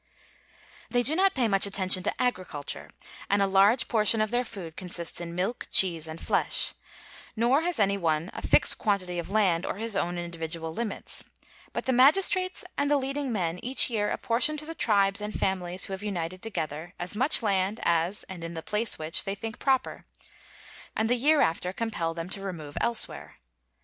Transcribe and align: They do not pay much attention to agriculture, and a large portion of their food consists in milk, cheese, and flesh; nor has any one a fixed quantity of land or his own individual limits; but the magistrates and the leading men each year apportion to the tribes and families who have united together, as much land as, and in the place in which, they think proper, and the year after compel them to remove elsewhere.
They 0.89 1.03
do 1.03 1.15
not 1.15 1.35
pay 1.35 1.47
much 1.47 1.67
attention 1.67 2.01
to 2.01 2.13
agriculture, 2.19 2.89
and 3.29 3.39
a 3.39 3.45
large 3.45 3.87
portion 3.87 4.19
of 4.19 4.31
their 4.31 4.43
food 4.43 4.75
consists 4.75 5.21
in 5.21 5.35
milk, 5.35 5.67
cheese, 5.69 6.07
and 6.07 6.19
flesh; 6.19 6.73
nor 7.35 7.61
has 7.61 7.77
any 7.79 7.99
one 7.99 8.31
a 8.33 8.41
fixed 8.41 8.79
quantity 8.79 9.19
of 9.19 9.29
land 9.29 9.63
or 9.63 9.75
his 9.75 9.95
own 9.95 10.17
individual 10.17 10.73
limits; 10.73 11.23
but 11.71 11.85
the 11.85 11.93
magistrates 11.93 12.65
and 12.79 12.89
the 12.89 12.97
leading 12.97 13.31
men 13.31 13.59
each 13.61 13.91
year 13.91 14.09
apportion 14.09 14.57
to 14.57 14.65
the 14.65 14.73
tribes 14.73 15.21
and 15.21 15.39
families 15.39 15.83
who 15.85 15.93
have 15.93 16.01
united 16.01 16.41
together, 16.41 16.95
as 16.99 17.15
much 17.15 17.43
land 17.43 17.79
as, 17.83 18.23
and 18.23 18.43
in 18.43 18.55
the 18.55 18.63
place 18.63 18.95
in 18.95 19.05
which, 19.05 19.23
they 19.25 19.35
think 19.35 19.59
proper, 19.59 20.03
and 20.95 21.11
the 21.11 21.15
year 21.15 21.41
after 21.41 21.71
compel 21.71 22.15
them 22.15 22.27
to 22.27 22.41
remove 22.41 22.75
elsewhere. 22.81 23.35